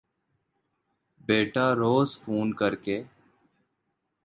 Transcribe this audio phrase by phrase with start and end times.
[1.21, 2.97] بیٹا روز فون کر کے